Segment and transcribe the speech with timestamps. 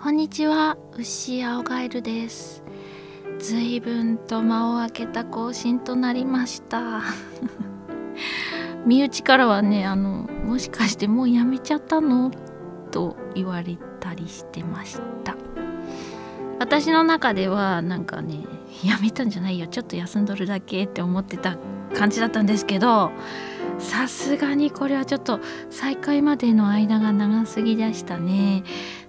[0.00, 2.62] こんにちは、牛青ガエルです。
[3.40, 7.02] 随分と間を空けた更新となりました。
[8.86, 12.30] 身内からはね、あの、もしかしてもうやめちゃったの？
[12.92, 15.34] と言われたりしてました。
[16.60, 18.44] 私の中ではなんかね、
[18.84, 21.56] やめたんじゃないよ、ちょっと休んどるだけって思ってた
[21.92, 23.10] 感じだったんですけど、
[23.80, 25.40] さすがにこれはちょっと
[25.70, 28.62] 再開までの間が長すぎでしたね。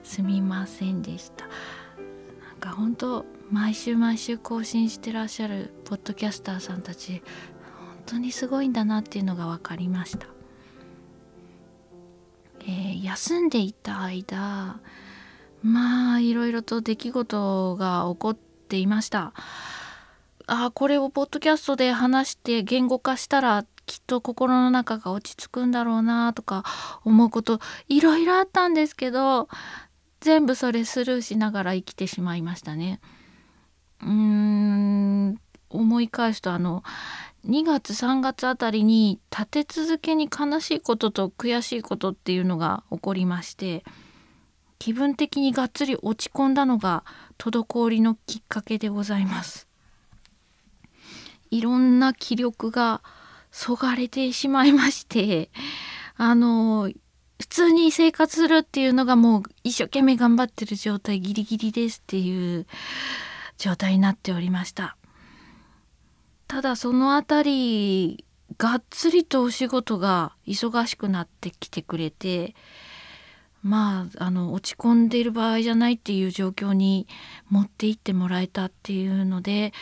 [0.09, 1.45] すみませんでした。
[1.45, 7.21] なんか本当毎週毎週更新してらっしゃるポッドキャスターさんたち
[7.77, 10.25] 本当にすごいんだなっていうのが分かりました。
[12.61, 14.81] えー休んでいた間
[15.61, 19.33] まあいろいろと出来事が起こっていました。
[20.47, 26.63] あーこれをポッドキャストで話して言語化したらきっと心の中が落ち着くんだろうなとか
[27.05, 29.47] 思うこといろいろあったんですけど
[30.21, 32.99] 全部それスルーしながら生きてしまいましたね。
[34.01, 36.83] うーん思い返すとあの
[37.45, 43.83] 2月3月あたりに立て続けに悲しいことと悔しいことっていうのが起こりまして
[44.77, 47.03] 気分的にがっつり落ち込んだのが
[47.37, 49.67] 滞りのきっかけでございます。
[51.51, 53.01] いろんな気力が
[53.51, 55.49] そがれてしまいまして
[56.15, 56.91] あの
[57.59, 62.65] 通に生活するっていうのがもう一生懸命頑張ってる状態ギリギリですっていう
[63.57, 64.95] 状態になっておりました
[66.47, 68.23] ただそのあたり
[68.57, 72.55] がっつりとお仕事が忙しくなってきてくれて
[73.61, 77.07] まああの落ち込んでいる場合じゃないっていう状況に
[77.49, 79.73] 持っていってもらえたっていうので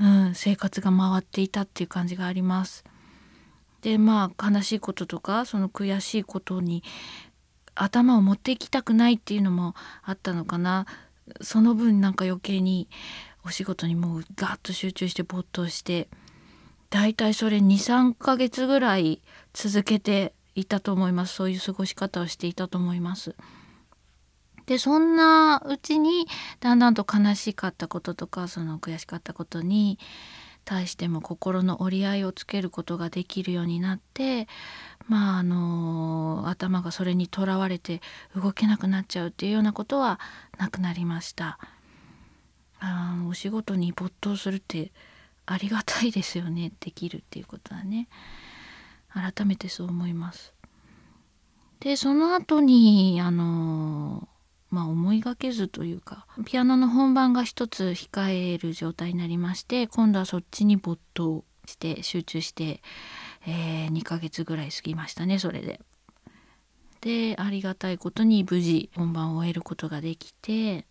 [0.00, 2.84] うん、生活が回っていたっていう感じがあります。
[3.88, 6.82] でまあ悲しいこととかその悔しいことに
[7.74, 10.84] 頭を持っていきたくないっていうのもあったのかな
[11.40, 12.90] その分なんか余計に
[13.46, 16.08] お仕事にもうガッと集中して没頭して
[16.90, 19.22] だいたいそれ23ヶ月ぐらい
[19.54, 23.36] 続けていたと思いますそういう過ごし方をしていたと思います。
[24.66, 26.26] でそんなうちに
[26.60, 29.98] だんだんと悲しかったこととかその悔しかったことに
[30.68, 34.48] 対しても心の折り合いをつけることができるようになって
[35.08, 38.02] まああの頭がそれにとらわれて
[38.36, 40.20] 動けなくなっちゃうっていうようなことは
[40.58, 41.58] なくなりました。
[42.80, 44.92] あお仕事に没頭するって
[45.46, 48.06] ありがたいですよねできるっていうことはね
[49.14, 50.52] 改めてそう思います。
[51.80, 53.87] でその後にあの
[54.70, 62.82] まあ思いがけずというかピアノの本番が一つ控える状態になりまして今度はそっちに没頭して集中して、
[63.46, 65.80] えー2ヶ月ぐらい過ぎましたねそれで。
[67.00, 70.84] でありがたいことに無事本番を終えることができて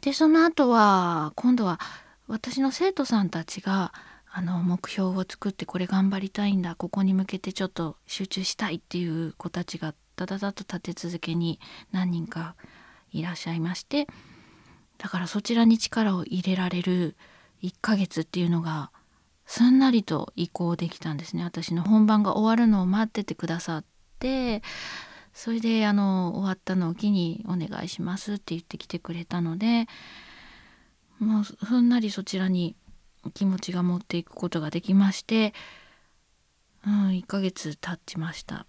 [0.00, 1.78] でその後は今度は
[2.26, 3.92] 私の生徒さんたちが
[4.30, 11.60] あの目標を作ってこれ頑張りたいんだここに向けてちょっと集中したいっていう子たちがダダダと立て続けに
[11.92, 12.54] 何人か
[13.12, 14.06] いらっしゃいまして
[14.98, 17.16] だからそちらに力を入れられる
[17.62, 18.90] 1ヶ月っていうのが
[19.46, 23.84] すんなりと移行できたんですね私の本番が終わるのを待っててくださっ
[24.18, 24.62] て
[25.32, 29.86] それであの終わったのを機にお願いしますって言ってきてくれたので
[31.18, 32.76] もうふんなりそちらに
[33.32, 35.54] 気持ちが持っていくことができまして、
[36.86, 38.66] うん、1ヶ月経ちました。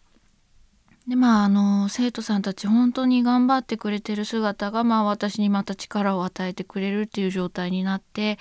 [1.07, 8.39] でまああの生徒さんたち本当に頑張ってくれてる姿がまあ私にまた力を与えてくれるっていう状態になって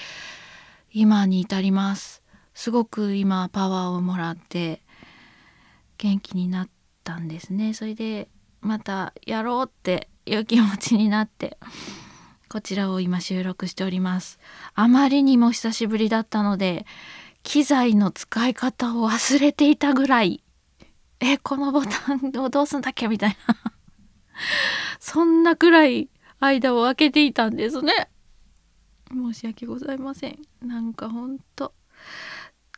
[0.92, 2.22] 今に至ります。
[2.54, 4.80] すごく今パワーをもらって
[5.98, 6.68] 元気になっ
[7.02, 7.74] たんですね。
[7.74, 8.28] それで
[8.60, 11.58] またやろうっていう気持ちになって
[12.48, 14.38] こちらを今収録しております。
[14.74, 16.86] あまりにも久しぶりだったので
[17.42, 20.43] 機材の使い方を忘れていたぐらい
[21.26, 23.08] えこのボタンをどうすんだっけ？
[23.08, 23.56] みたいな。
[25.00, 28.10] そんなくらい間を空けていたんですね。
[29.10, 30.38] 申し訳ございません。
[30.60, 31.72] なんかほんと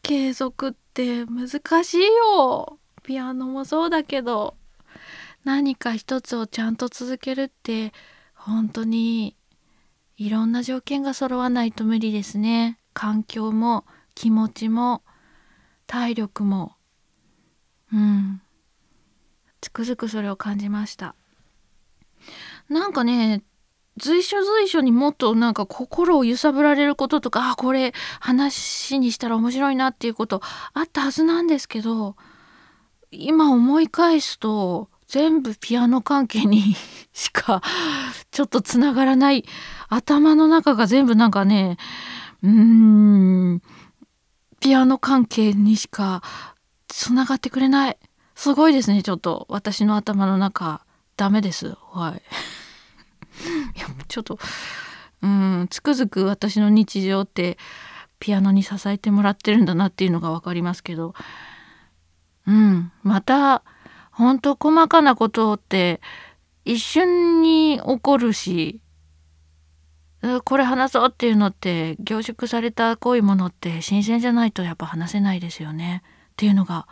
[0.03, 2.79] 継続って難しいよ。
[3.03, 4.57] ピアノもそうだけど
[5.45, 7.93] 何か一つをちゃんと続けるって
[8.35, 9.37] 本当に
[10.17, 12.79] いろんな条件が揃わないと無理ですね。
[12.93, 13.85] 環境も
[14.15, 15.03] 気持ちも
[15.89, 16.76] 体力も。
[17.93, 18.41] うん。
[19.61, 21.15] つくづくそれを感じました。
[22.69, 23.43] なんかね
[23.99, 30.43] 随所随所にもっとなんか心を揺さぶられることとかあこれ話にしたら面白いなっていうこと
[30.75, 32.17] あったはずなんですけど
[33.11, 36.75] 今思い返すと全部ピアノ関係に
[37.15, 37.63] しか
[38.31, 39.45] ちょっとつながらない
[39.89, 41.79] 頭の中が全部なんかね
[42.43, 43.63] うーん
[44.61, 46.23] ピアノ関係にしか
[46.89, 47.99] つながってくれない。
[48.35, 49.47] すごいですねちょっと。
[49.49, 50.85] 私の頭の中
[51.17, 51.77] ダメです。
[51.93, 52.23] はい。
[53.77, 54.39] いやちょっと
[55.23, 57.59] うんつくづく私の日常って
[58.19, 61.15] ピアノに支えてもらってるんだなっていうのが分かりますけど。
[62.47, 62.93] うん。
[63.03, 63.63] また
[64.11, 66.01] 本当細かなことって
[66.65, 68.81] 一瞬に起こるし
[70.45, 76.03] これ話そうっていうのって凝縮された濃いものって新鮮じゃないとやっぱ話せないですよね。
[76.37, 76.87] っていうのが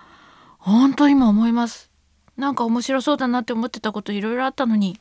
[0.58, 1.90] 本当今思います。
[2.38, 4.98] なんか面白そうだなって思ってたこといろいろあったのに。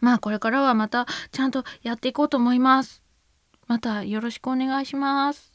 [0.00, 3.04] まあこれからはまたちゃんとやっていこうと思います。
[3.68, 5.52] またよろしくお願いします。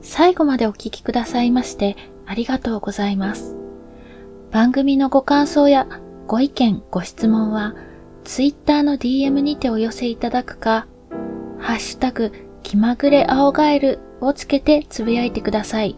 [0.00, 1.96] 最後までお聞きくださいまして
[2.26, 3.56] ありがとうございます。
[4.52, 5.88] 番組のご感想や
[6.26, 7.74] ご意見、ご質問は、
[8.24, 10.86] ツイッターの DM にてお寄せいただくか、
[11.58, 12.32] ハッシュタグ、
[12.64, 15.96] 気まぐれ青ガエルをつけてつぶやいてください。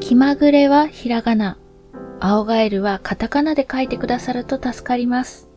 [0.00, 1.58] 気まぐれはひらがな、
[2.20, 5.48] 青ガエルはカタカナで書いてくださると助かります。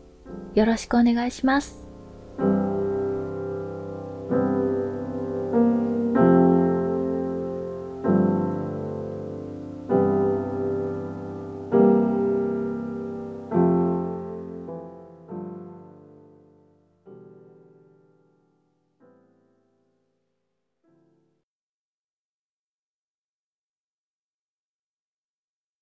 [0.54, 1.89] よろしくお願いします。